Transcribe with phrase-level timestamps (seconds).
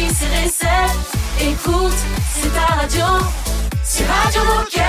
[0.00, 0.98] et recettes.
[1.40, 1.96] Écoute,
[2.34, 3.04] c'est ta radio.
[3.84, 4.84] C'est Radio Moquette.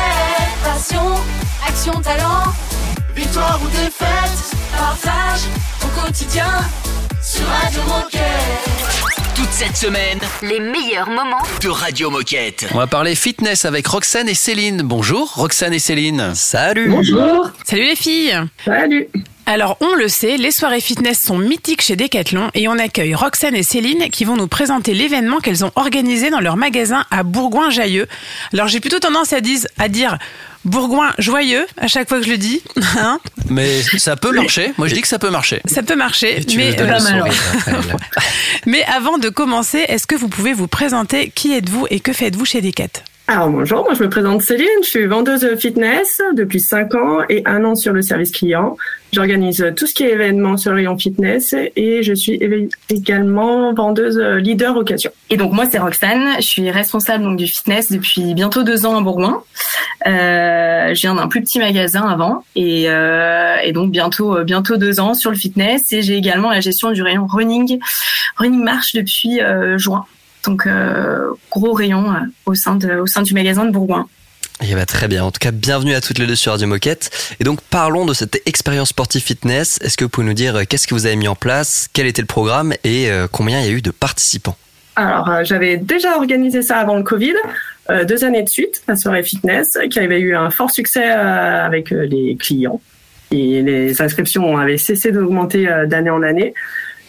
[0.63, 1.15] Passion,
[1.67, 2.53] action, talent.
[3.15, 5.41] Victoire ou défaite, partage
[5.83, 6.49] au quotidien
[7.21, 9.35] sur Radio Moquette.
[9.35, 12.67] Toute cette semaine, Les meilleurs moments de Radio Moquette.
[12.73, 14.81] On va parler fitness avec Roxane et Céline.
[14.83, 16.33] Bonjour Roxane et Céline.
[16.35, 17.49] Salut Bonjour.
[17.65, 19.07] Salut les filles Salut.
[19.45, 23.55] Alors on le sait, les soirées fitness sont mythiques chez Decathlon et on accueille Roxane
[23.55, 28.07] et Céline qui vont nous présenter l'événement qu'elles ont organisé dans leur magasin à Bourgoin-Jailleux.
[28.53, 30.17] Alors j'ai plutôt tendance à, dire- à dire
[30.65, 32.61] Bourgoin-Joyeux à chaque fois que je le dis.
[32.97, 33.19] Hein
[33.49, 34.71] Mais ça peut marcher.
[34.77, 35.61] Moi je dis que ça peut marcher.
[35.65, 36.45] Ça peut marcher.
[36.55, 37.33] Mais, euh, sourire
[38.65, 41.31] mais avant de commencer, est-ce que vous pouvez vous présenter?
[41.33, 42.87] Qui êtes-vous et que faites-vous chez Decat
[43.33, 47.43] Alors bonjour, moi je me présente Céline, je suis vendeuse fitness depuis 5 ans et
[47.45, 48.75] un an sur le service client.
[49.13, 52.41] J'organise tout ce qui est événement sur le rayon fitness et je suis
[52.89, 55.11] également vendeuse leader occasion.
[55.29, 58.97] Et donc moi c'est Roxane, je suis responsable donc du fitness depuis bientôt deux ans
[58.97, 59.41] à Bourgoin.
[60.07, 64.99] Euh, je viens d'un plus petit magasin avant et, euh, donc bientôt euh, bientôt deux
[64.99, 67.79] ans sur le fitness et j'ai également la gestion du rayon running
[68.35, 70.05] running marche depuis euh, juin.
[70.45, 74.07] Donc euh, gros rayon euh, au sein de au sein du magasin de Bourgoin.
[74.63, 75.23] Eh ben, très bien.
[75.23, 77.09] En tout cas, bienvenue à toutes les deux sur Radio Moquette.
[77.39, 79.79] Et donc, parlons de cette expérience sportive fitness.
[79.81, 82.05] Est-ce que vous pouvez nous dire euh, qu'est-ce que vous avez mis en place, quel
[82.05, 82.73] était le programme?
[82.83, 84.55] Et euh, combien il y a eu de participants?
[84.95, 87.33] Alors euh, j'avais déjà organisé ça avant le Covid,
[87.89, 91.65] euh, deux années de suite, la soirée fitness, qui avait eu un fort succès euh,
[91.65, 92.81] avec euh, les clients.
[93.31, 96.53] Et les inscriptions avaient cessé d'augmenter euh, d'année en année.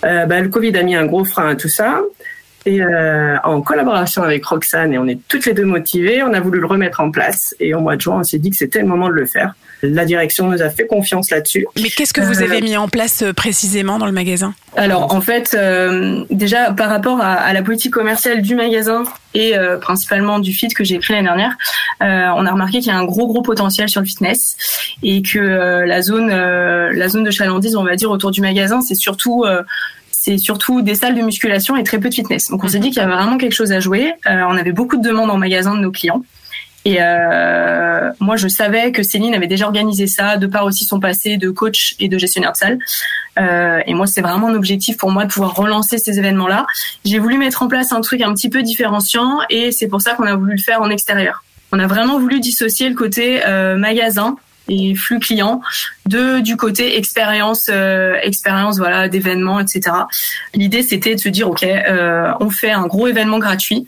[0.04, 2.00] Euh, bah, le Covid a mis un gros frein à tout ça.
[2.64, 6.40] Et euh, en collaboration avec Roxane, et on est toutes les deux motivées, on a
[6.40, 7.54] voulu le remettre en place.
[7.58, 9.54] Et au mois de juin, on s'est dit que c'était le moment de le faire.
[9.82, 11.66] La direction nous a fait confiance là-dessus.
[11.82, 14.54] Mais qu'est-ce que vous Euh, avez mis en place euh, précisément dans le magasin?
[14.76, 19.02] Alors en fait, euh, déjà par rapport à, à la politique commerciale du magasin
[19.34, 21.56] et principalement du fit que j'ai créé l'année dernière,
[22.00, 24.56] on a remarqué qu'il y a un gros gros potentiel sur le fitness
[25.02, 28.94] et que la zone la zone de chalandise, on va dire autour du magasin, c'est
[28.94, 29.46] surtout
[30.24, 32.48] c'est surtout des salles de musculation et très peu de fitness.
[32.48, 34.12] Donc on s'est dit qu'il y avait vraiment quelque chose à jouer.
[34.30, 36.22] Euh, on avait beaucoup de demandes en magasin de nos clients.
[36.84, 41.00] Et euh, moi, je savais que Céline avait déjà organisé ça, de par aussi son
[41.00, 42.78] passé de coach et de gestionnaire de salle.
[43.40, 46.66] Euh, et moi, c'est vraiment un objectif pour moi de pouvoir relancer ces événements-là.
[47.04, 50.14] J'ai voulu mettre en place un truc un petit peu différenciant, et c'est pour ça
[50.14, 51.42] qu'on a voulu le faire en extérieur.
[51.72, 54.36] On a vraiment voulu dissocier le côté euh, magasin
[54.68, 55.60] et flux client
[56.06, 59.80] de du côté expérience euh, expérience voilà d'événements etc
[60.54, 63.86] l'idée c'était de se dire ok euh, on fait un gros événement gratuit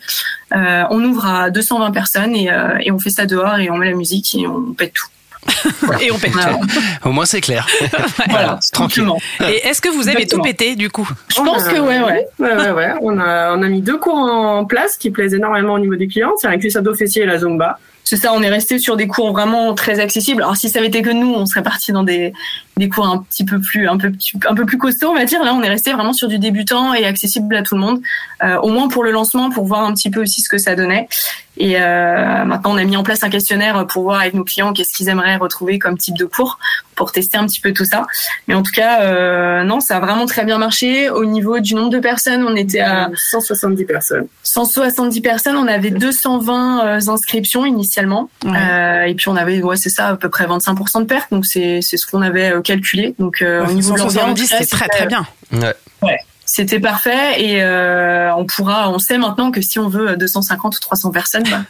[0.54, 3.76] euh, on ouvre à 220 personnes et, euh, et on fait ça dehors et on
[3.76, 5.06] met la musique et on pète tout
[6.00, 6.58] Et on pète Voilà.
[7.04, 7.66] Au moins c'est clair.
[8.30, 9.04] voilà tranquille.
[9.04, 10.42] tranquillement Et est-ce que vous avez Exactement.
[10.42, 11.06] tout pété du coup?
[11.28, 12.92] Je pense que ouais ouais Ouais, ouais, ouais.
[13.02, 16.08] On a, on a mis deux cours en place qui plaisent énormément au niveau des
[16.08, 16.32] clients.
[16.38, 17.78] C'est un cuisse abdos fessier et la Zumba.
[18.04, 20.42] C'est ça, on est resté sur des cours vraiment très accessibles.
[20.42, 22.34] Alors si ça avait été que nous, on serait parti dans des,
[22.76, 24.12] des cours un petit peu plus un peu
[24.46, 25.42] un peu plus costauds, on va dire.
[25.42, 28.02] Là, on est resté vraiment sur du débutant et accessible à tout le monde.
[28.42, 30.76] Euh, au moins pour le lancement, pour voir un petit peu aussi ce que ça
[30.76, 31.08] donnait.
[31.56, 34.72] Et euh, maintenant, on a mis en place un questionnaire pour voir avec nos clients
[34.72, 36.58] qu'est-ce qu'ils aimeraient retrouver comme type de cours
[36.96, 38.06] pour tester un petit peu tout ça.
[38.46, 41.10] Mais en tout cas, euh, non, ça a vraiment très bien marché.
[41.10, 44.26] Au niveau du nombre de personnes, on était à 170 personnes.
[44.42, 48.52] 170 personnes, on avait 220 euh, inscriptions initialement, Ouais.
[48.56, 51.46] Euh, et puis on avait, ouais, c'est ça, à peu près 25% de pertes, donc
[51.46, 53.14] c'est c'est ce qu'on avait euh, calculé.
[53.18, 55.26] Donc euh, au niveau de l'ambiance, 170, là, c'est très très bien.
[55.52, 56.18] Ouais.
[56.56, 60.78] C'était parfait, et euh, on pourra, on sait maintenant que si on veut 250 ou
[60.78, 61.62] 300 personnes, bah,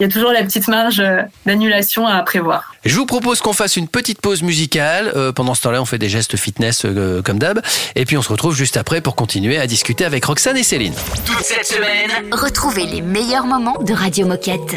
[0.00, 2.74] il y a toujours la petite marge euh, d'annulation à prévoir.
[2.84, 5.12] Je vous propose qu'on fasse une petite pause musicale.
[5.14, 7.62] Euh, pendant ce temps-là, on fait des gestes fitness euh, comme d'hab.
[7.94, 10.94] Et puis on se retrouve juste après pour continuer à discuter avec Roxane et Céline.
[11.24, 14.76] Toute cette semaine, Retrouvez les meilleurs moments de Radio Moquette.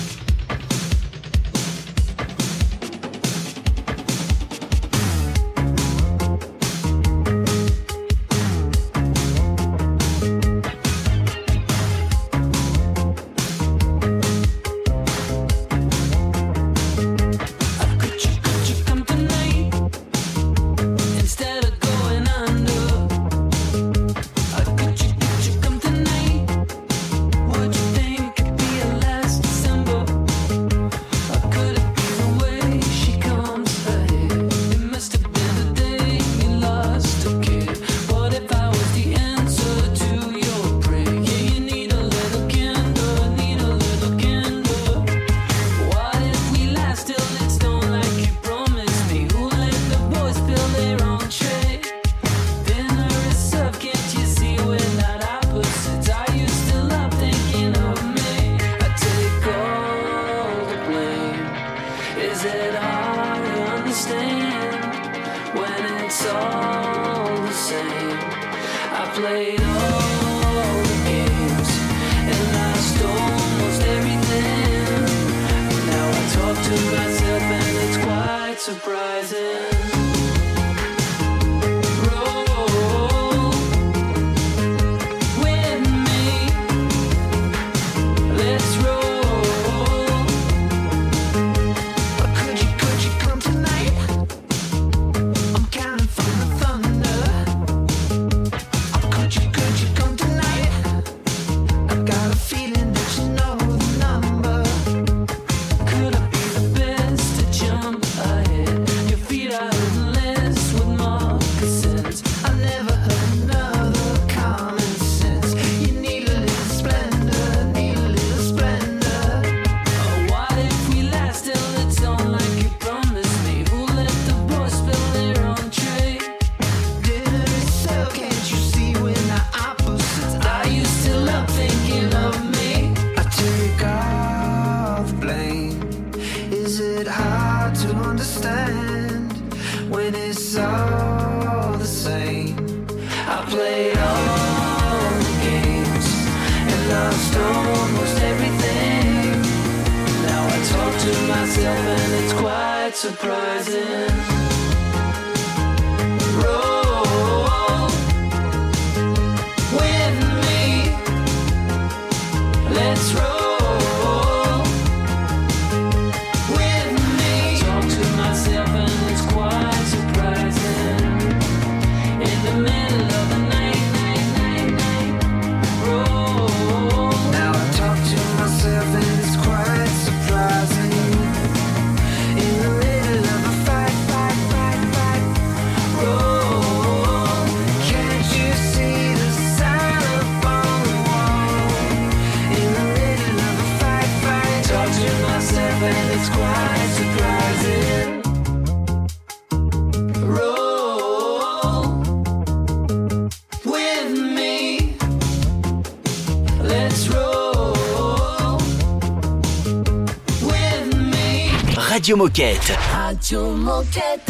[212.21, 212.77] Moquette.
[212.93, 214.29] Radio Moquette.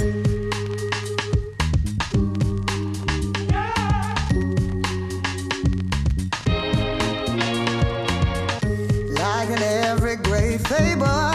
[9.14, 11.31] Like in every great fable.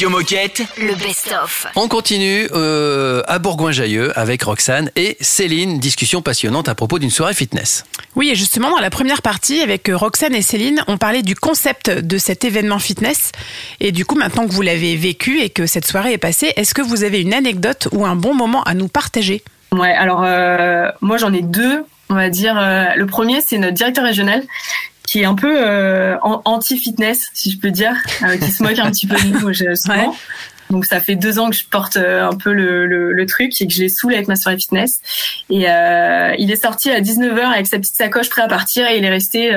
[0.00, 0.62] Radio Moquette.
[0.78, 1.66] Le best-of.
[1.76, 5.78] On continue euh, à Bourgoin-Jallieu avec Roxane et Céline.
[5.78, 7.84] Discussion passionnante à propos d'une soirée fitness.
[8.16, 11.34] Oui, et justement, dans la première partie, avec euh, Roxane et Céline, on parlait du
[11.34, 13.32] concept de cet événement fitness.
[13.80, 16.72] Et du coup, maintenant que vous l'avez vécu et que cette soirée est passée, est-ce
[16.72, 19.42] que vous avez une anecdote ou un bon moment à nous partager?
[19.70, 22.58] Ouais, alors euh, moi j'en ai deux, on va dire.
[22.58, 24.44] Euh, le premier, c'est notre directeur régional
[25.10, 28.78] qui est un peu euh, an- anti-fitness, si je peux dire, euh, qui se moque
[28.78, 29.46] un petit peu de nous.
[29.48, 30.06] Ouais.
[30.70, 33.60] Donc ça fait deux ans que je porte euh, un peu le, le, le truc
[33.60, 35.00] et que je les saoule avec ma soirée fitness.
[35.50, 38.98] Et euh, il est sorti à 19h avec sa petite sacoche prêt à partir et
[38.98, 39.50] il est resté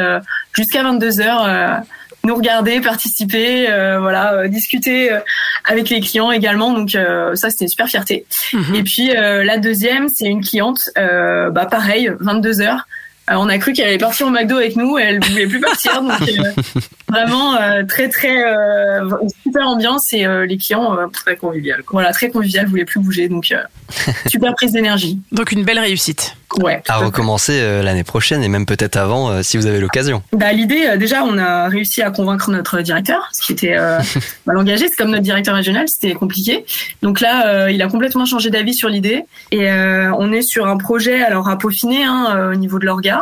[0.55, 1.83] jusqu'à 22h
[2.25, 5.19] nous regarder, participer, euh, voilà, euh, discuter euh,
[5.65, 6.71] avec les clients également.
[6.73, 6.91] Donc
[7.35, 8.25] ça c'était une super fierté.
[8.53, 8.75] Mhm.
[8.75, 12.87] Et puis la deuxième, c'est une cliente, bah pareil, 22 heures.
[13.31, 15.61] Euh, on a cru qu'elle allait partir au McDo avec nous, et elle voulait plus
[15.61, 16.01] partir.
[16.01, 19.09] donc euh, vraiment euh, très très euh,
[19.43, 21.83] super ambiance et euh, les clients euh, Très convivial.
[21.89, 23.29] voilà très convivial, voulaient plus bouger.
[23.29, 23.61] Donc euh,
[24.27, 25.19] super prise d'énergie.
[25.31, 26.35] Donc une belle réussite.
[26.61, 26.81] Ouais.
[26.87, 30.21] À recommencer euh, l'année prochaine et même peut-être avant euh, si vous avez l'occasion.
[30.33, 33.97] Bah, l'idée, euh, déjà, on a réussi à convaincre notre directeur, ce qui était euh,
[34.45, 34.87] bah, l'engager.
[34.87, 36.63] C'est comme notre directeur régional, c'était compliqué.
[37.01, 39.23] Donc là, euh, il a complètement changé d'avis sur l'idée.
[39.51, 42.85] Et euh, on est sur un projet, alors à peaufiner hein, euh, au niveau de
[42.85, 43.12] l'orga.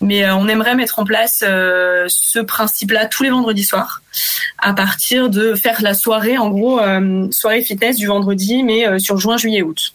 [0.00, 4.02] Mais euh, on aimerait mettre en place euh, ce principe-là tous les vendredis soirs,
[4.58, 8.98] à partir de faire la soirée, en gros, euh, soirée fitness du vendredi, mais euh,
[8.98, 9.94] sur juin, juillet, août.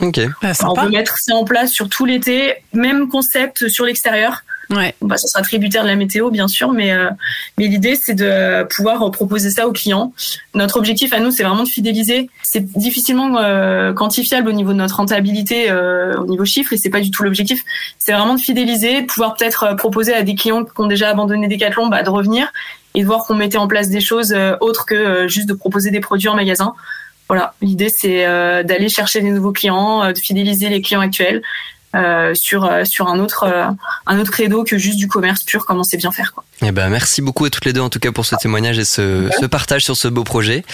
[0.00, 0.20] Ok.
[0.40, 4.42] Bah, on veut mettre ça en place sur tout l'été, même concept sur l'extérieur.
[4.72, 4.94] Ouais.
[5.02, 7.10] Bah, ça sera tributaire de la météo, bien sûr, mais, euh,
[7.58, 10.12] mais l'idée, c'est de pouvoir proposer ça aux clients.
[10.54, 12.30] Notre objectif à nous, c'est vraiment de fidéliser.
[12.42, 16.90] C'est difficilement euh, quantifiable au niveau de notre rentabilité, euh, au niveau chiffre, et c'est
[16.90, 17.64] pas du tout l'objectif.
[17.98, 21.48] C'est vraiment de fidéliser, pouvoir peut-être euh, proposer à des clients qui ont déjà abandonné
[21.48, 22.50] Decathlon bah, de revenir
[22.94, 25.54] et de voir qu'on mettait en place des choses euh, autres que euh, juste de
[25.54, 26.74] proposer des produits en magasin.
[27.28, 28.26] Voilà, l'idée c'est
[28.62, 31.40] d'aller chercher des nouveaux clients, de fidéliser les clients actuels
[31.94, 33.66] euh, sur euh, sur un autre euh,
[34.06, 36.44] un autre credo que juste du commerce pur comme on sait bien faire quoi.
[36.62, 38.84] Eh ben, merci beaucoup à toutes les deux en tout cas pour ce témoignage et
[38.84, 40.64] ce, ce partage sur ce beau projet.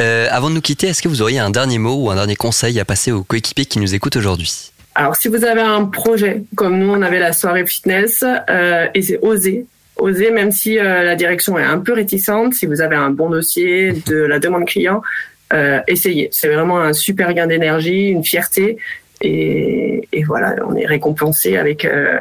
[0.00, 2.36] Euh, avant de nous quitter, est-ce que vous auriez un dernier mot ou un dernier
[2.36, 4.72] conseil à passer aux coéquipiers qui nous écoutent aujourd'hui?
[4.98, 9.02] Alors, si vous avez un projet, comme nous, on avait la soirée fitness, euh, et
[9.02, 9.64] c'est oser.
[9.96, 13.30] Oser, même si euh, la direction est un peu réticente, si vous avez un bon
[13.30, 15.00] dossier de la demande client,
[15.52, 16.28] euh, essayez.
[16.32, 18.78] C'est vraiment un super gain d'énergie, une fierté.
[19.20, 22.18] Et, voilà, on est récompensé avec euh,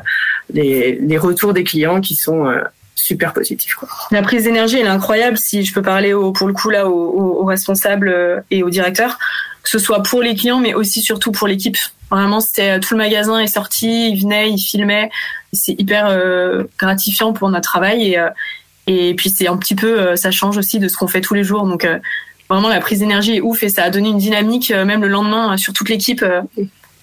[0.54, 2.62] les, retours des clients qui sont euh,
[2.96, 3.78] super positifs.
[4.12, 5.38] La prise d'énergie, est incroyable.
[5.38, 9.18] Si je peux parler pour le coup là aux, responsables euh, et aux directeurs,
[9.64, 11.78] que ce soit pour les clients, mais aussi surtout pour l'équipe.
[12.10, 15.10] Vraiment, c'était tout le magasin est sorti, ils venaient, ils filmaient.
[15.52, 16.18] C'est hyper
[16.80, 18.18] gratifiant pour notre travail
[18.88, 21.34] et, et puis c'est un petit peu, ça change aussi de ce qu'on fait tous
[21.34, 21.66] les jours.
[21.66, 21.86] Donc
[22.50, 25.58] vraiment la prise d'énergie est ouf et ça a donné une dynamique même le lendemain
[25.58, 26.24] sur toute l'équipe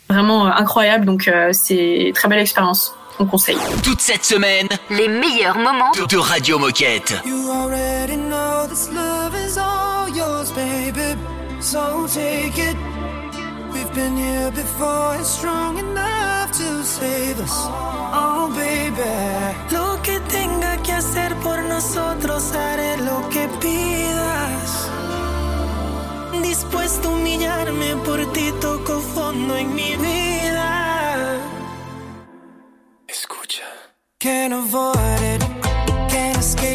[0.09, 1.05] vraiment euh, incroyable.
[1.05, 2.95] Donc euh, c'est très belle expérience.
[3.21, 3.57] On conseille.
[3.85, 7.15] Toute cette semaine, les meilleurs moments de, Radio Moquette.
[7.25, 11.17] You already know this love is all yours, baby.
[11.61, 12.77] So take it.
[13.73, 17.55] We've been here before, it's strong enough to save us.
[18.17, 19.03] Oh, baby.
[19.73, 24.24] Lo que tenga que hacer por nosotros, haré lo que pida.
[26.55, 31.41] dispuesto a humillarme por ti, toco fondo en mi vida.
[33.09, 33.65] Escucha.
[34.21, 35.43] Can't avoid it,
[36.09, 36.74] can't escape.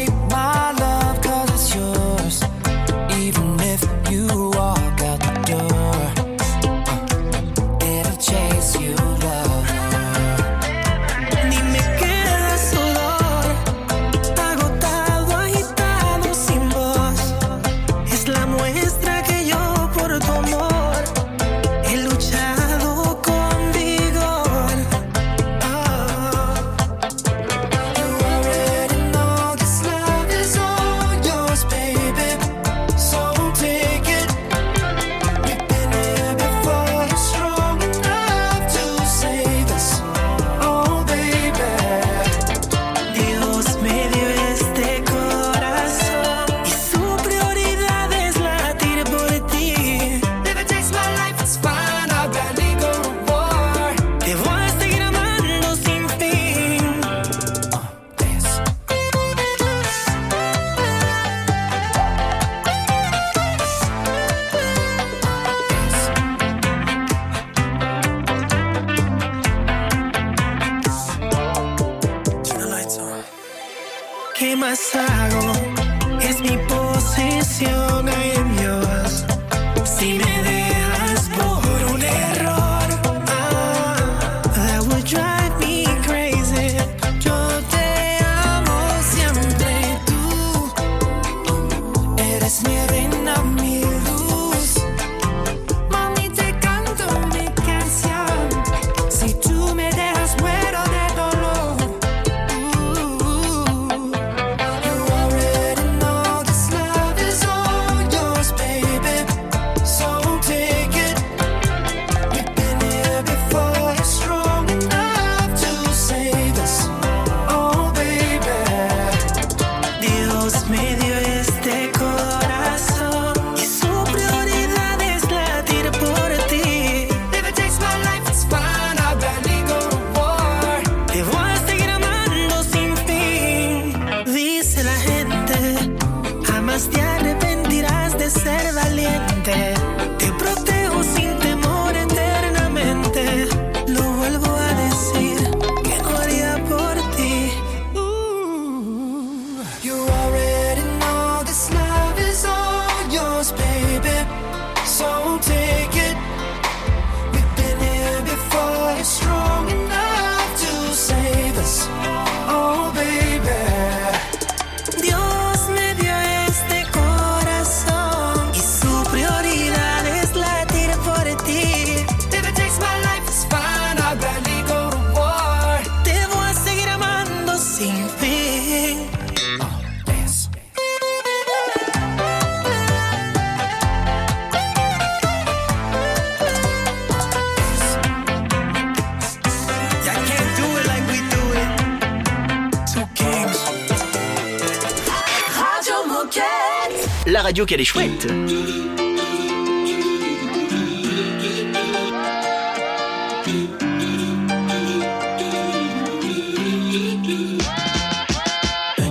[197.60, 198.26] radio qu'elle est chouette.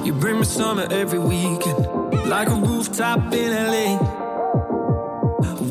[0.05, 1.77] You bring me summer every weekend,
[2.27, 3.97] like a rooftop in LA.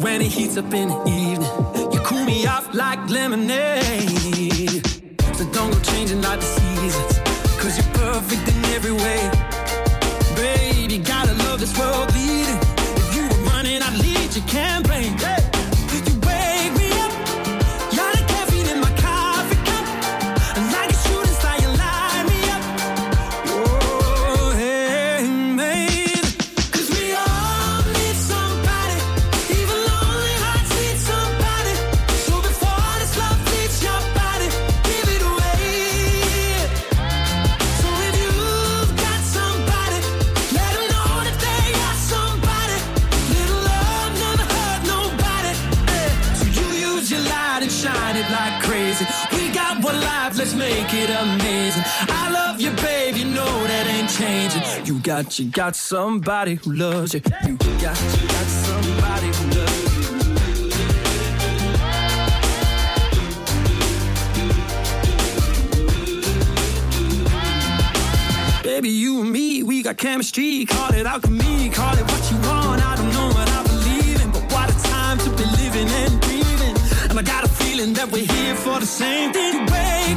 [0.01, 4.87] When it heats up in the evening, you cool me off like lemonade.
[5.35, 7.19] So don't go changing like the seasons,
[7.59, 9.31] cause you're perfect in every way.
[10.37, 10.95] baby.
[10.95, 12.08] you gotta love this world
[14.49, 14.98] campaign
[47.69, 49.07] euh, shine it like crazy.
[49.33, 51.83] We got one life, let's make it amazing.
[52.09, 54.63] I love you, babe, you know that ain't changing.
[54.87, 57.21] You got, you got somebody who loves you.
[57.47, 59.89] You got, you got somebody who loves you.
[68.63, 70.65] Baby, you and me, we got chemistry.
[70.65, 72.85] Call it alchemy, call it what you want.
[72.85, 76.28] I don't know what I believe in, but what a time to be living and
[77.79, 79.53] feeling that we're here for the same thing.
[79.55, 79.67] You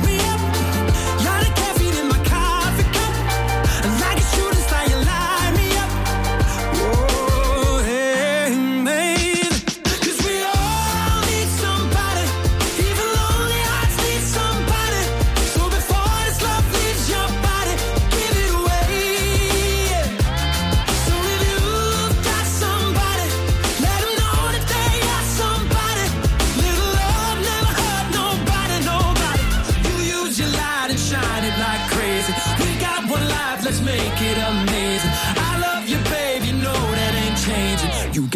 [0.06, 0.31] me up,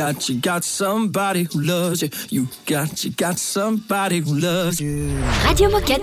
[0.00, 2.08] Got, you got somebody who loves you.
[2.30, 5.10] You got, you got somebody who loves you.
[5.44, 6.00] Radio Moquette.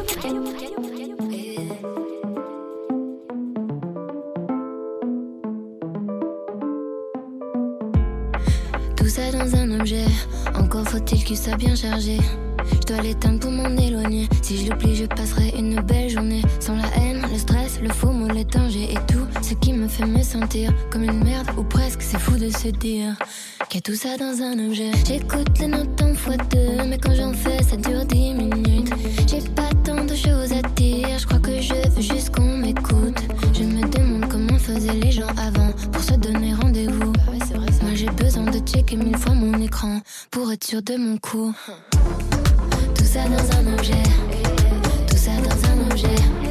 [8.95, 10.05] Tout ça dans un objet,
[10.53, 12.19] encore faut-il qu'il soit bien chargé.
[12.69, 14.29] Je dois l'éteindre pour m'en éloigner.
[14.43, 16.43] Si je l'oublie, je passerai une belle journée.
[16.59, 19.87] Sans la haine, le stress, le faux mot, les dangers et tout ce qui me
[19.87, 22.03] fait me sentir comme une merde ou presque.
[22.03, 23.15] C'est fou de se dire
[23.81, 24.91] tout ça dans un objet.
[25.05, 28.91] J'écoute les notes en fois deux, mais quand j'en fais, ça dure dix minutes.
[29.27, 33.19] J'ai pas tant de choses à dire, je crois que je veux juste qu'on m'écoute.
[33.53, 37.13] Je me demande comment faisaient les gens avant pour se donner rendez-vous.
[37.83, 39.99] Moi j'ai besoin de checker mille fois mon écran
[40.31, 41.53] pour être sûr de mon coup.
[42.95, 44.03] Tout ça dans un objet,
[45.09, 46.46] tout ça dans un objet.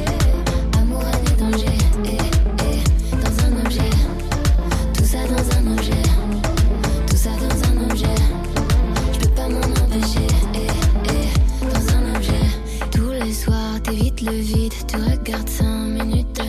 [14.31, 16.41] Vide, tu regardes cinq minutes.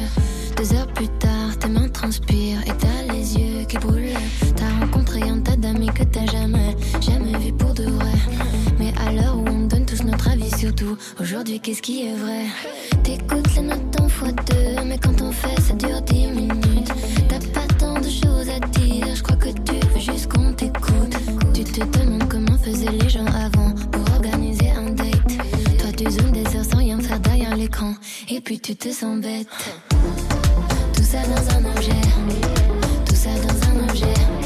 [0.57, 4.17] Deux heures plus tard, tes mains transpirent et t'as les yeux qui brûlent.
[4.57, 8.12] T'as rencontré un tas d'amis que t'as jamais, jamais vu pour de vrai.
[8.79, 12.14] Mais à l'heure où on donne tous notre avis sur tout, aujourd'hui qu'est-ce qui est
[12.14, 12.47] vrai?
[13.05, 16.93] T'écoutes les notes en fois deux, mais quand on fait ça dure dix minutes.
[17.29, 21.14] T'as pas tant de choses à dire, je crois que tu veux juste qu'on t'écoute.
[21.55, 25.38] Tu te demandes comment faisaient les gens avant pour organiser un date.
[25.79, 27.38] Toi tu zoomes des heures sans rien faire derrière
[28.28, 29.48] et puis tu te sens bête.
[30.94, 32.00] Tout ça dans un objet,
[33.07, 34.38] tout ça dans un objet.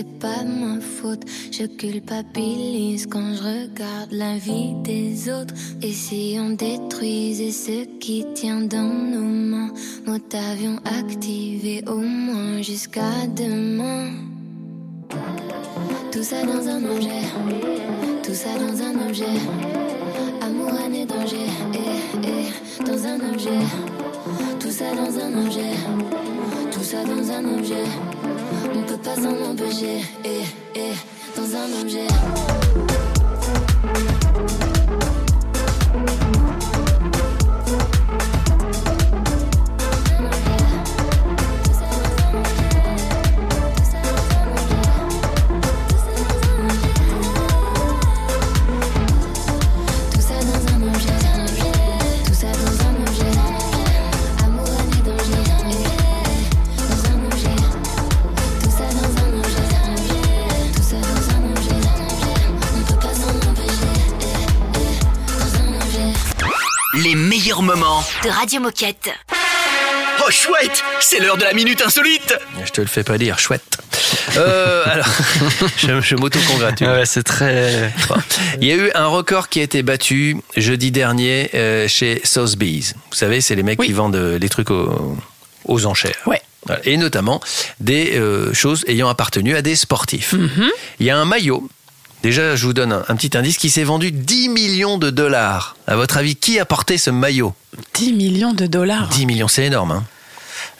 [0.00, 1.24] C'est pas ma faute.
[1.50, 5.54] Je culpabilise quand je regarde la vie des autres.
[5.82, 9.72] Et si on détruisait ce qui tient dans nos mains,
[10.06, 14.10] mode avion activé au moins jusqu'à demain.
[16.12, 17.24] Tout ça dans un objet,
[18.22, 19.36] tout ça dans un objet.
[20.40, 23.62] Amour, et danger, eh, eh, dans un objet.
[24.60, 25.74] Tout ça dans un objet,
[26.72, 27.84] tout ça dans un objet.
[28.62, 30.42] On peut pas s'en empêcher, eh,
[30.74, 30.92] eh,
[31.36, 33.09] dans un objet.
[68.22, 69.10] De Radio Moquette.
[70.26, 72.34] Oh chouette, c'est l'heure de la minute insolite.
[72.64, 73.78] Je te le fais pas dire, chouette.
[74.36, 75.06] Euh, alors,
[75.76, 76.86] je, je m'auto-congratule.
[76.88, 77.92] Ouais, c'est très.
[78.60, 82.94] Il y a eu un record qui a été battu jeudi dernier euh, chez Sotheby's.
[83.10, 83.86] Vous savez, c'est les mecs Oui.
[83.88, 85.16] qui vendent euh, les trucs aux,
[85.66, 86.16] aux enchères.
[86.26, 86.40] Ouais.
[86.84, 87.40] Et notamment
[87.80, 90.32] des euh, choses ayant appartenu à des sportifs.
[90.34, 90.70] Mhm.
[91.00, 91.68] Il y a un maillot.
[92.22, 95.76] Déjà, je vous donne un, un petit indice qui s'est vendu 10 millions de dollars.
[95.86, 97.54] À votre avis, qui a porté ce maillot?
[97.94, 99.08] 10 millions de dollars.
[99.08, 99.92] 10 millions, c'est énorme.
[99.92, 100.04] Hein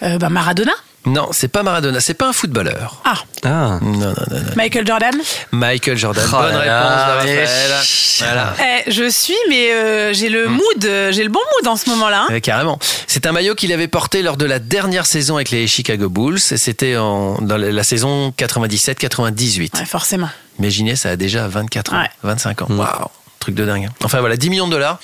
[0.02, 0.72] Euh, bah, Maradona
[1.06, 3.00] non, c'est pas Maradona, c'est pas un footballeur.
[3.04, 3.78] Ah, Ah.
[3.80, 4.38] Non, non, non, non.
[4.56, 5.14] Michael Jordan
[5.50, 6.24] Michael Jordan.
[6.30, 7.70] Oh Bonne là réponse Raphaël.
[8.18, 8.54] Voilà.
[8.86, 11.88] Eh, je suis, mais euh, j'ai le mood, euh, j'ai le bon mood en ce
[11.90, 12.26] moment-là.
[12.28, 12.32] hein.
[12.32, 12.78] Ouais, carrément.
[13.06, 16.36] C'est un maillot qu'il avait porté lors de la dernière saison avec les Chicago Bulls.
[16.50, 19.78] Et C'était en- dans la la saison 97-98.
[19.78, 20.28] Ouais, forcément.
[20.58, 22.10] Imaginez, ça a déjà 24 ans, Ouais.
[22.22, 22.66] 25 ans.
[22.68, 22.78] Mm.
[22.78, 23.06] Waouh,
[23.40, 23.88] truc de dingue.
[24.04, 24.98] Enfin voilà, 10 millions de dollars.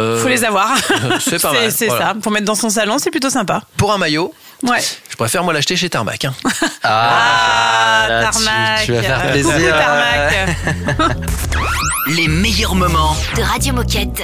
[0.00, 0.70] Euh, Faut les avoir.
[1.20, 2.06] c'est pas mal, C'est voilà.
[2.08, 2.14] ça.
[2.20, 3.62] Pour mettre dans son salon, c'est plutôt sympa.
[3.76, 4.32] Pour un maillot,
[4.62, 4.80] Ouais.
[5.10, 6.24] je préfère moi l'acheter chez Tarmac.
[6.24, 6.34] hein.
[6.82, 8.84] Ah, là, tu- Tarmac.
[8.86, 9.52] tu vas faire Euh, plaisir.
[9.52, 11.16] coucou, Tarmac.
[12.08, 13.16] Les meilleurs moments.
[13.36, 14.22] De Radio Moquette.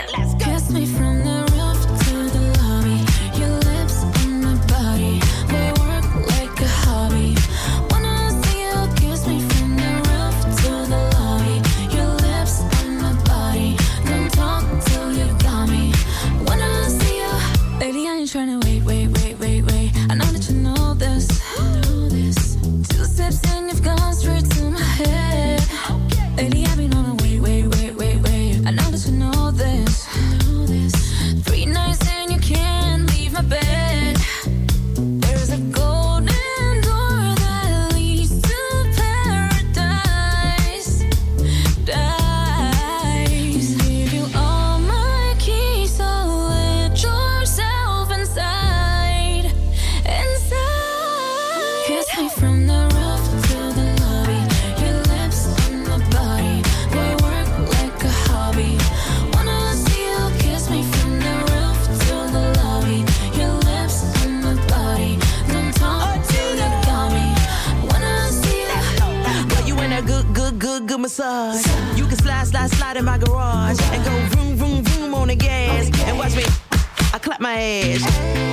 [77.71, 78.03] Ass.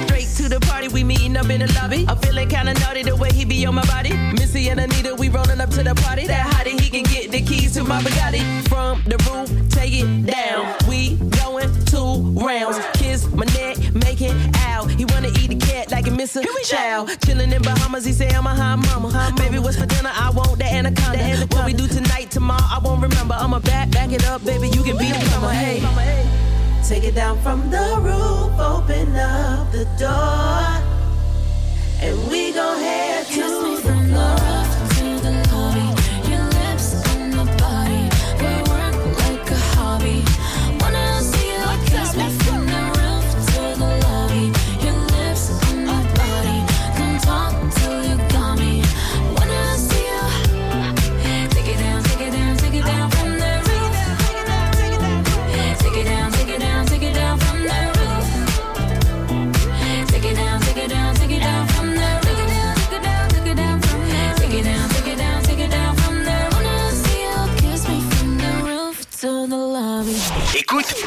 [0.06, 2.06] Straight to the party, we meeting up in the lobby.
[2.08, 4.14] I'm feeling kinda naughty the way he be on my body.
[4.40, 6.28] Missy and Anita, we rolling up to the party.
[6.28, 8.44] That hottie, he can get the keys to my Bugatti.
[8.70, 10.76] From the roof, take it down.
[10.88, 12.12] We going two
[12.46, 12.78] rounds.
[12.94, 13.76] Kiss my neck,
[14.06, 14.36] make it
[14.70, 14.90] out.
[14.92, 16.44] He wanna eat the cat like a Mr.
[16.70, 17.06] Chow.
[17.24, 19.10] Chillin' in Bahamas, he say I'm a hot mama.
[19.38, 20.12] Baby, what's for dinner?
[20.14, 21.48] I want the anaconda.
[21.54, 23.36] What we do tonight, tomorrow, I won't remember.
[23.36, 24.68] I'ma back, back it up, baby.
[24.70, 25.50] You can be the plumber.
[25.50, 25.82] Hey,
[26.88, 30.64] take it down from the roof, open up the door,
[32.00, 34.67] and we gon' head to me the roof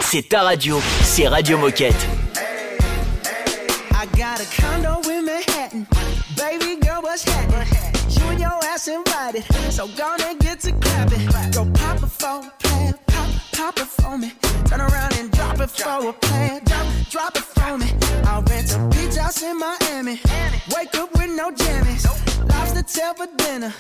[0.01, 0.81] c'est ta radio.
[1.03, 2.07] C'est Radio Moquette.
[3.93, 5.87] I got a condo in Manhattan.
[6.37, 7.67] Baby girl, what's happening?
[8.09, 9.45] You and your ass invited.
[9.71, 10.73] So gonna get to.
[11.53, 12.07] Go pop a
[12.59, 12.95] plan.
[13.53, 14.33] Pop, pop me.
[14.67, 16.63] Turn around and drop it for a plan.
[16.65, 17.87] Drop, drop it for me.
[18.25, 20.21] I'll rent a beach house in Miami.
[20.75, 22.07] Wake up with no jammies.
[23.17, 23.73] For dinner.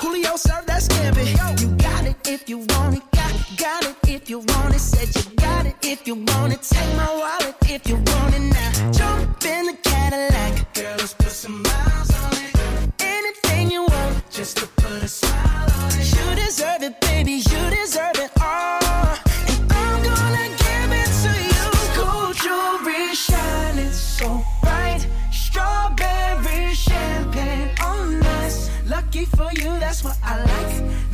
[0.00, 1.60] Julio served that scampi.
[1.60, 3.11] You got it if you want it.
[3.56, 4.78] Got, it if you want it.
[4.78, 6.62] Said you got it if you want it.
[6.62, 8.92] Take my wallet if you want it now.
[8.92, 10.74] Jump in the Cadillac.
[10.74, 12.92] Girl, let's put some miles on it.
[13.00, 16.14] Anything you want, just to put a smile on it.
[16.14, 17.32] You deserve it, baby.
[17.32, 19.18] You deserve it all.
[19.44, 21.64] And I'm gonna give it to you.
[21.96, 25.06] Gold jewelry shining so bright.
[25.30, 28.70] Strawberry champagne oh, on us.
[28.86, 31.01] Lucky for you, that's what I like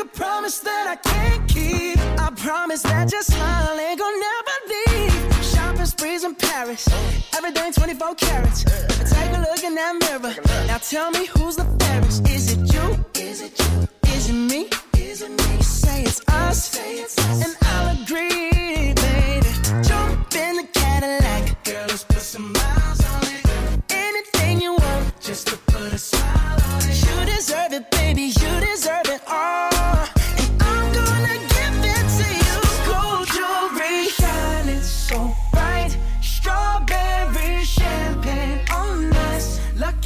[0.00, 1.98] A promise that I can't keep.
[2.20, 5.44] I promise that your smile ain't gonna never leave.
[5.44, 6.86] Shopping sprees in Paris,
[7.36, 8.62] everything 24 carats.
[8.62, 10.34] Take a look in that mirror.
[10.68, 12.28] Now tell me who's the fairest?
[12.28, 13.04] Is it you?
[13.20, 13.88] Is it you?
[14.14, 14.68] Is it me?
[14.96, 15.62] Is it me?
[15.62, 16.78] Say it's us,
[17.44, 19.48] and I'll agree, baby.
[19.82, 23.82] Jump in the Cadillac, girl, let's put some miles on it.
[23.90, 27.02] Anything you want, just to put a smile on it.
[27.04, 28.26] You deserve it, baby.
[28.40, 29.77] You deserve it all.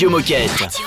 [0.00, 0.80] Radio Moquette.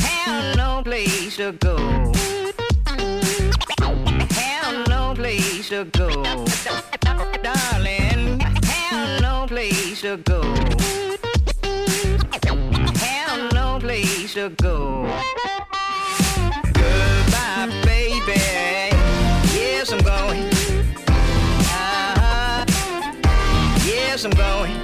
[0.00, 1.76] Have no place to go.
[4.30, 6.08] Have no place to go.
[7.42, 11.03] Darling, have no place to go
[13.94, 15.02] place to go.
[16.72, 18.40] Goodbye, baby.
[19.54, 20.42] Yes, I'm going.
[21.68, 22.64] Uh-huh.
[23.86, 24.83] Yes, I'm going.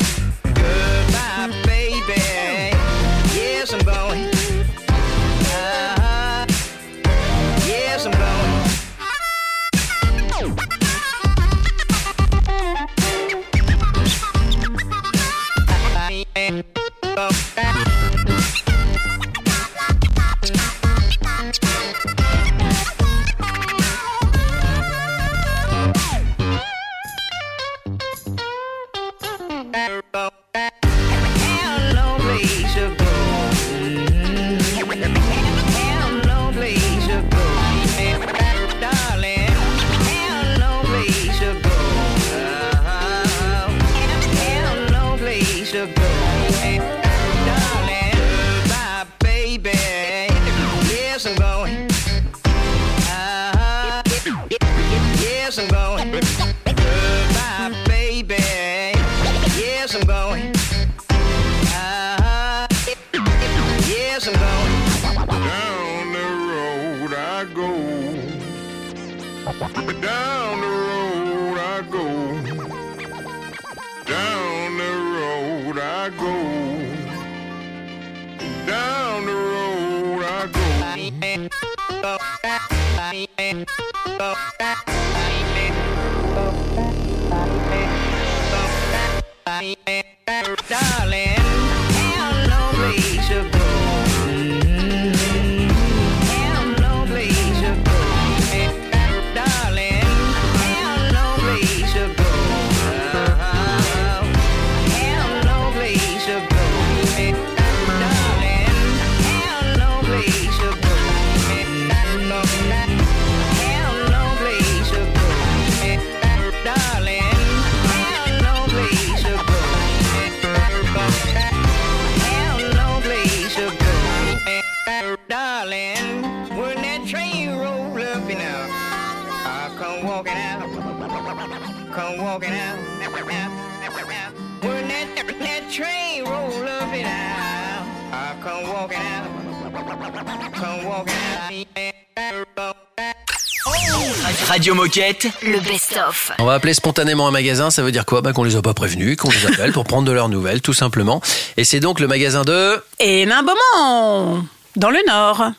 [144.60, 145.26] Radio Moquette.
[145.42, 146.32] Le best-of.
[146.38, 148.20] On va appeler spontanément un magasin, ça veut dire quoi?
[148.20, 150.74] Bah, Qu'on les a pas prévenus, qu'on les appelle pour prendre de leurs nouvelles, tout
[150.74, 151.22] simplement.
[151.56, 152.74] Et c'est donc le magasin de...
[152.98, 154.44] Et Nain-Beaumont,
[154.76, 155.52] dans le Nord.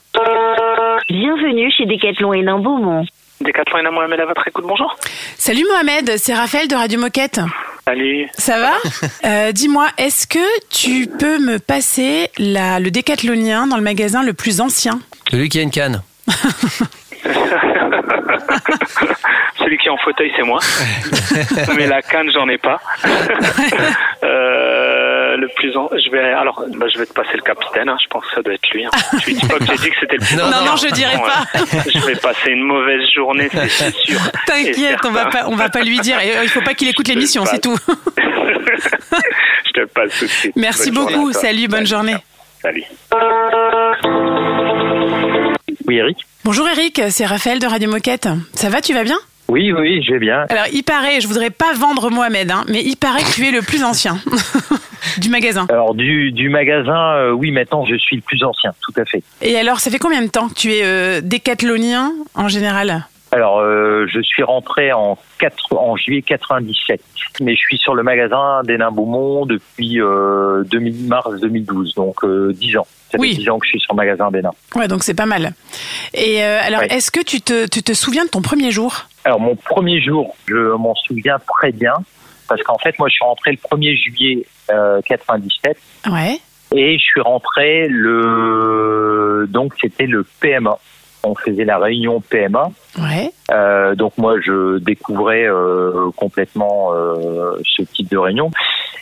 [1.10, 3.04] Bienvenue chez Decathlon et Beaumont.
[3.40, 4.96] Décathlon et Mohamed à votre écoute, bonjour.
[5.36, 7.40] Salut Mohamed, c'est Raphaël de Radio Moquette.
[7.88, 8.28] Salut.
[8.38, 8.74] Ça va?
[9.26, 10.38] Euh, Dis-moi, est-ce que
[10.70, 15.00] tu peux me passer la, le décathlonien dans le magasin le plus ancien?
[15.32, 16.04] Celui qui a une canne.
[19.58, 20.60] Celui qui est en fauteuil, c'est moi.
[21.76, 22.80] Mais la canne, j'en ai pas.
[24.24, 25.90] Euh, le plus en...
[25.94, 27.98] je vais alors bah, je vais te passer le capitaine hein.
[28.04, 28.90] je pense que ça doit être lui hein.
[29.26, 30.66] lui dis pas que j'ai dit que c'était le plus Non, ancien.
[30.66, 31.60] non, je dirais pas.
[31.60, 35.56] euh, je vais passer une mauvaise journée c'est c'est sûr T'inquiète, on va pas, on
[35.56, 36.18] va pas lui dire.
[36.22, 37.78] Euh, Il faut pas qu'il écoute l'émission, c'est tout.
[38.18, 41.32] je te passe tout de suite Merci Bonne beaucoup.
[41.34, 42.18] Salut, bonne journée.
[42.62, 42.84] salut
[45.92, 48.30] Oui, Eric Bonjour Eric, c'est Raphaël de Radio Moquette.
[48.54, 49.18] Ça va, tu vas bien?
[49.50, 50.46] Oui, oui, je vais bien.
[50.48, 53.52] Alors, il paraît, je voudrais pas vendre Mohamed, hein, mais il paraît que tu es
[53.52, 54.18] le plus ancien
[55.18, 55.66] du magasin.
[55.68, 59.22] Alors, du, du magasin, euh, oui, maintenant, je suis le plus ancien, tout à fait.
[59.42, 63.04] Et alors, ça fait combien de temps que tu es euh, décathlonien en général?
[63.34, 67.02] Alors, euh, je suis rentré en, 4, en juillet 97,
[67.40, 72.24] mais je suis sur le magasin des Nains Beaumont depuis euh, 2000, mars 2012, donc
[72.26, 72.88] euh, 10 ans.
[73.12, 73.36] Ça fait Oui.
[73.36, 74.52] 10 ans que je suis sur le magasin Nains.
[74.76, 75.52] Ouais, donc c'est pas mal.
[76.14, 79.06] Et euh, alors, est-ce que tu te, tu te souviens de ton premier jour?
[79.26, 81.94] Alors, mon premier jour, je m'en souviens très bien,
[82.48, 85.78] parce qu'en fait, moi, je suis rentré le 1er juillet euh, 97,
[86.10, 86.40] Ouais.
[86.74, 89.46] et je suis rentré le...
[89.50, 90.78] Donc, c'était le PMA.
[91.24, 92.72] On faisait la réunion PMA.
[92.98, 93.32] Ouais.
[93.52, 98.52] Euh, donc moi, je découvrais euh, complètement euh, ce type de réunion.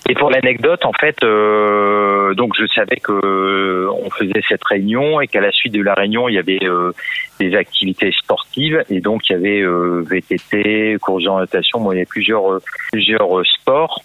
[0.09, 5.21] Et pour l'anecdote, en fait, euh, donc je savais que euh, on faisait cette réunion
[5.21, 6.91] et qu'à la suite de la réunion, il y avait euh,
[7.39, 11.97] des activités sportives et donc il y avait euh, VTT, course d'orientation, bon, il y
[11.99, 12.61] avait plusieurs euh,
[12.91, 14.01] plusieurs sports.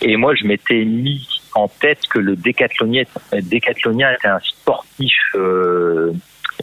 [0.00, 3.02] Et moi, je m'étais mis en tête que le décathlonien,
[3.32, 6.12] décathlonien était un sportif euh,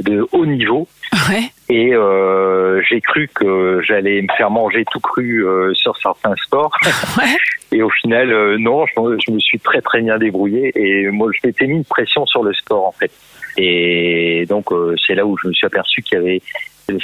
[0.02, 0.88] de haut niveau.
[1.30, 1.43] Ouais.
[1.70, 6.72] Et euh, j'ai cru que j'allais me faire manger tout cru euh, sur certains sports.
[7.72, 10.72] Et au final, euh, non, je, me- je me suis très très bien débrouillé.
[10.76, 13.12] Et moi, je m'étais mis une pression sur le sport en fait.
[13.58, 16.41] Et donc, euh, c'est là où je me suis aperçu qu'il y avait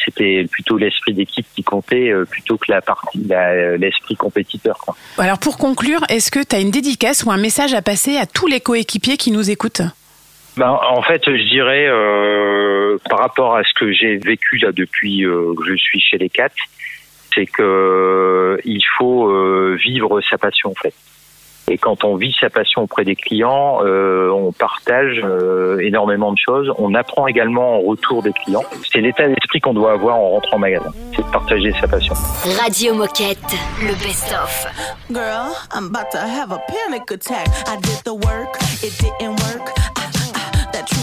[0.06, 4.96] c'était plutôt l'esprit d'équipe qui comptait euh, plutôt que la partie la- l'esprit compétiteur quoi.
[5.18, 8.28] Alors, pour conclure, est-ce que tu as une dédicace ou un message à passer à
[8.28, 9.82] tous les coéquipiers qui nous écoutent?
[10.58, 15.26] Ben, en fait, je dirais, euh, par rapport à ce que j'ai vécu là depuis
[15.26, 16.56] euh, que je suis chez les quatre,
[17.34, 20.94] c'est que euh, il faut euh, vivre sa passion en fait.
[21.70, 26.38] Et quand on vit sa passion auprès des clients, euh, on partage euh, énormément de
[26.38, 26.70] choses.
[26.78, 28.66] On apprend également en retour des clients.
[28.92, 30.92] C'est l'état d'esprit qu'on doit avoir en rentrant en magasin.
[31.16, 32.14] C'est de partager sa passion.
[32.62, 33.38] Radio Moquette,
[33.80, 34.66] le best-of.
[35.12, 37.48] Girl, I'm about to have a panic attack.
[37.68, 39.91] I did the work, it didn't work.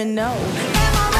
[0.00, 1.19] me know.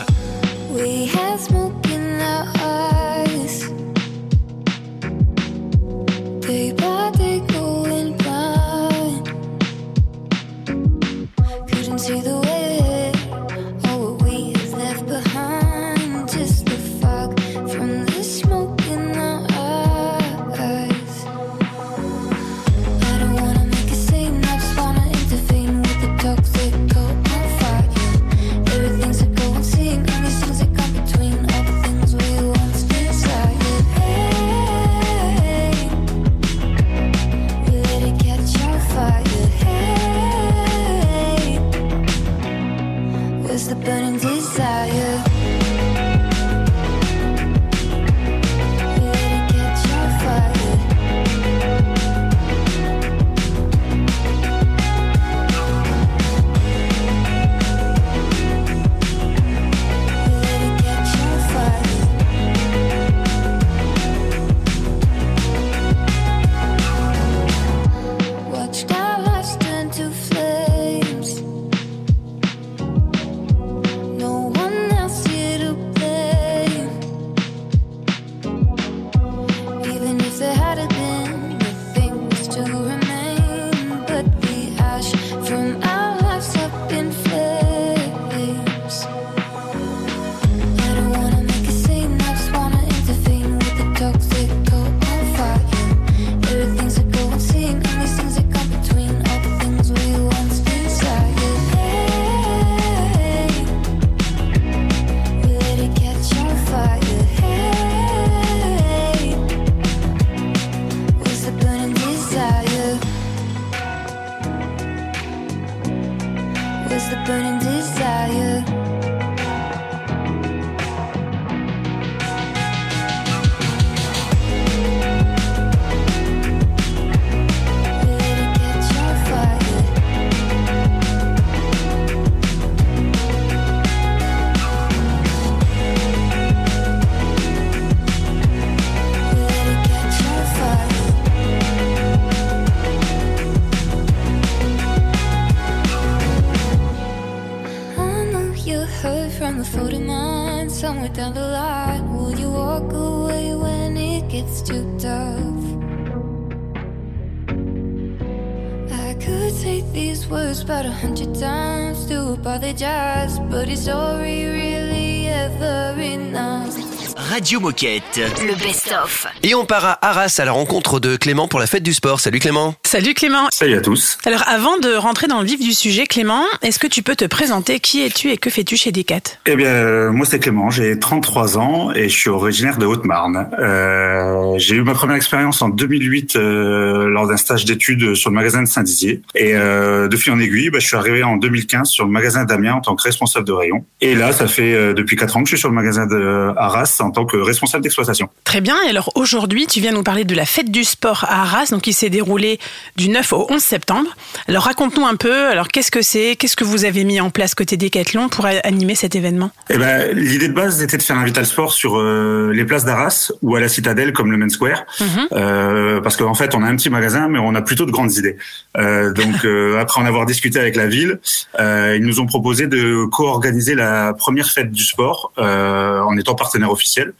[167.51, 168.21] Radio Moquette.
[168.47, 169.27] Le best-of.
[169.43, 172.21] Et on part à Arras à la rencontre de Clément pour la fête du sport.
[172.21, 172.75] Salut Clément.
[172.85, 173.49] Salut Clément.
[173.51, 174.17] Salut à tous.
[174.23, 177.25] Alors avant de rentrer dans le vif du sujet, Clément, est-ce que tu peux te
[177.25, 179.37] présenter Qui es-tu et que fais-tu chez Decat?
[179.47, 183.49] Eh bien, euh, moi c'est Clément, j'ai 33 ans et je suis originaire de Haute-Marne.
[183.59, 188.35] Euh, j'ai eu ma première expérience en 2008 euh, lors d'un stage d'études sur le
[188.35, 189.23] magasin de Saint-Dizier.
[189.35, 192.45] Et euh, de fil en aiguille, bah, je suis arrivé en 2015 sur le magasin
[192.45, 193.83] d'Amiens en tant que responsable de rayon.
[193.99, 196.53] Et là, ça fait euh, depuis 4 ans que je suis sur le magasin de
[196.55, 198.29] Arras en tant que responsable d'exploitation.
[198.43, 198.75] Très bien.
[198.85, 201.81] Et alors aujourd'hui, tu viens nous parler de la fête du sport à Arras, donc
[201.81, 202.59] qui s'est déroulée
[202.95, 204.09] du 9 au 11 septembre.
[204.47, 205.47] Alors raconte-nous un peu.
[205.47, 206.35] Alors qu'est-ce que c'est?
[206.35, 209.51] Qu'est-ce que vous avez mis en place côté Décathlon pour animer cet événement?
[209.69, 212.85] Eh ben, l'idée de base était de faire un Vital Sport sur euh, les places
[212.85, 214.85] d'Arras ou à la Citadelle comme le Main Square,
[215.31, 218.13] euh, parce qu'en fait on a un petit magasin mais on a plutôt de grandes
[218.13, 218.37] idées.
[218.77, 219.45] Euh, donc
[219.79, 221.19] après en avoir discuté avec la ville,
[221.59, 227.13] ils nous ont proposé de co-organiser la première fête du sport en étant partenaire officiel.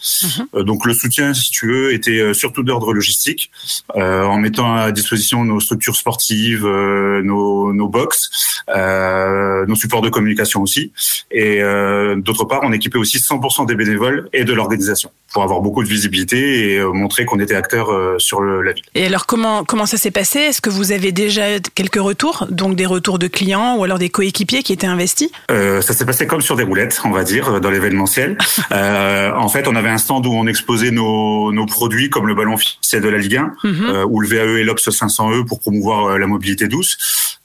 [0.56, 3.52] Euh, donc le soutien, si tu veux, était euh, surtout d'ordre logistique,
[3.96, 8.30] euh, en mettant à disposition nos structures sportives, euh, nos, nos box,
[8.70, 10.92] euh, nos supports de communication aussi.
[11.32, 15.62] Et euh, d'autre part, on équipait aussi 100% des bénévoles et de l'organisation pour avoir
[15.62, 18.84] beaucoup de visibilité et euh, montrer qu'on était acteur euh, sur le, la ville.
[18.96, 20.40] Et alors comment comment ça s'est passé?
[20.40, 24.10] Est-ce que vous avez déjà quelques retours, donc des retours de clients ou alors des
[24.10, 25.30] coéquipiers qui étaient investis?
[25.50, 28.38] Euh, ça s'est passé comme sur des roulettes, on va dire, dans l'événementiel.
[28.72, 32.36] Euh, en fait, on avait un stand où on exposait nos, nos produits comme le
[32.36, 33.86] ballon officiel de la Ligue 1 Mhm.
[33.90, 36.98] euh, ou le VAE et l'Ops 500E pour promouvoir euh, la mobilité douce,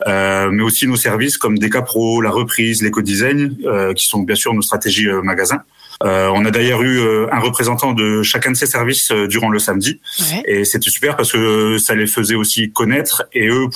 [0.07, 4.55] euh, mais aussi nos services comme Decapro, la reprise, l'éco-design, euh, qui sont bien sûr
[4.55, 5.63] nos stratégies magasins.
[6.05, 9.49] Euh, on a d'ailleurs eu euh, un représentant de chacun de ces services euh, durant
[9.49, 10.01] le samedi.
[10.47, 13.69] Et c'était super parce que ça les faisait aussi connaître et eux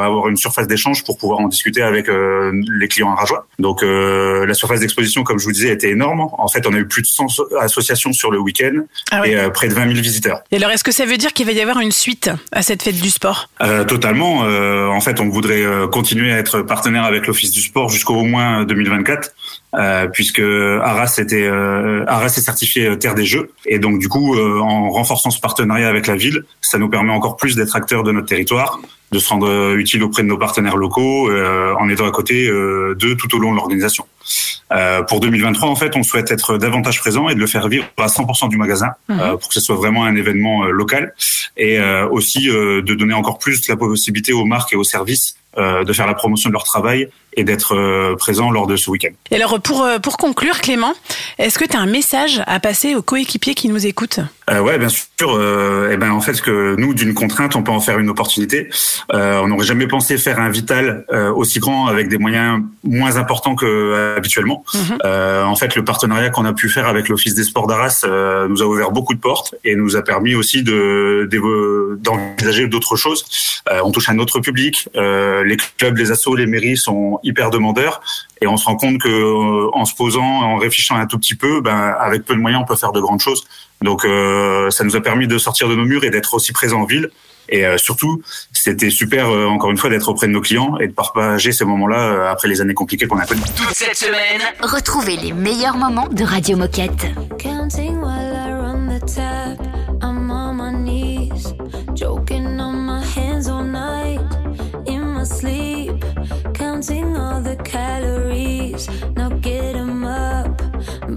[0.00, 3.46] avoir une surface d'échange pour pouvoir en discuter avec euh, les clients arageois.
[3.58, 6.20] Donc euh, la surface d'exposition, comme je vous disais, était énorme.
[6.32, 7.26] En fait, on a eu plus de 100
[7.60, 9.30] associations sur le week-end Ah ouais.
[9.30, 10.40] et euh, près de 20 000 visiteurs.
[10.50, 12.82] Et alors est-ce que ça veut dire qu'il va y avoir une suite à cette
[12.82, 13.48] fête du sport?
[13.62, 14.44] Euh, totalement.
[14.44, 18.14] Euh, en fait, on voudrait euh, continuer à être partenaire avec l'Office du sport jusqu'au
[18.16, 19.30] au moins 2024,
[19.74, 24.08] euh, puisque Arras était euh, Arras est certifié euh, terre des jeux, et donc du
[24.08, 27.76] coup, euh, en renforçant ce partenariat avec la ville, ça nous permet encore plus d'être
[27.76, 28.80] acteurs de notre territoire,
[29.12, 32.48] de se rendre euh, utile auprès de nos partenaires locaux, euh, en étant à côté
[32.48, 34.06] euh, d'eux tout au long de l'organisation.
[34.72, 37.86] Euh, pour 2023, en fait, on souhaite être davantage présent et de le faire vivre
[37.96, 41.14] à 100% du magasin euh, pour que ce soit vraiment un événement local.
[41.56, 45.36] Et euh, aussi euh, de donner encore plus la possibilité aux marques et aux services
[45.56, 47.08] euh, de faire la promotion de leur travail
[47.38, 49.14] et d'être euh, présent lors de ce week-end.
[49.30, 50.92] Et alors pour euh, pour conclure Clément,
[51.38, 54.20] est-ce que tu as un message à passer aux coéquipiers qui nous écoutent?
[54.50, 55.04] Euh, ouais, bien sûr.
[55.22, 58.68] Euh, et ben en fait, que nous d'une contrainte, on peut en faire une opportunité.
[59.12, 63.54] Euh, on n'aurait jamais pensé faire un vital aussi grand avec des moyens moins importants
[63.54, 64.64] que habituellement.
[65.04, 68.04] Euh, en fait, le partenariat qu'on a pu faire avec l'Office des sports d'Arras
[68.48, 71.28] nous a ouvert beaucoup de portes et nous a permis aussi de
[72.02, 73.24] d'envisager d'autres choses.
[73.84, 74.88] On touche un autre public.
[74.94, 78.00] Les clubs, les assos, les mairies sont hyper demandeurs
[78.40, 81.34] et on se rend compte que euh, en se posant, en réfléchissant un tout petit
[81.34, 83.46] peu, ben avec peu de moyens, on peut faire de grandes choses.
[83.82, 86.82] Donc euh, ça nous a permis de sortir de nos murs et d'être aussi présents
[86.82, 87.10] en ville.
[87.48, 88.22] Et euh, surtout,
[88.52, 91.64] c'était super, euh, encore une fois, d'être auprès de nos clients et de partager ces
[91.64, 93.40] moments-là euh, après les années compliquées qu'on a connues.
[93.56, 97.06] Toute cette semaine, retrouvez les meilleurs moments de Radio Moquette.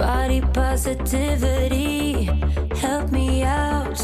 [0.01, 2.23] Body positivity,
[2.75, 3.99] help me out.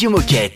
[0.00, 0.49] Radio Moquette.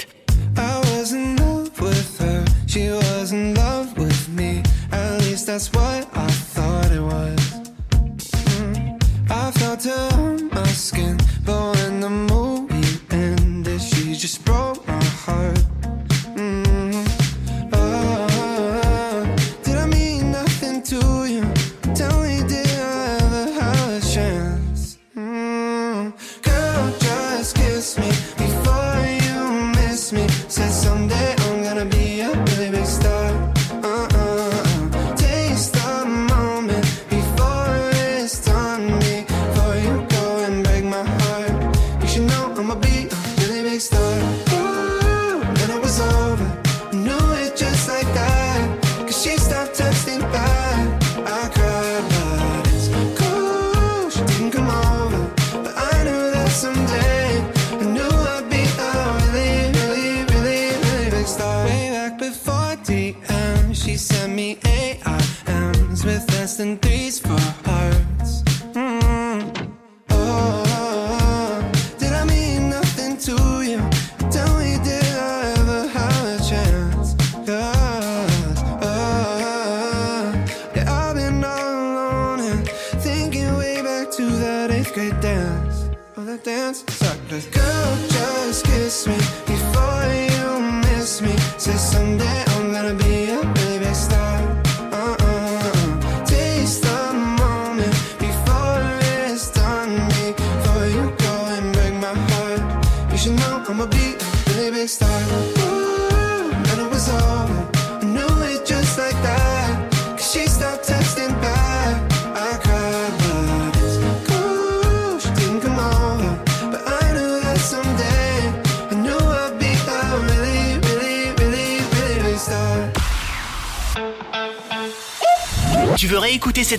[30.14, 30.83] me, says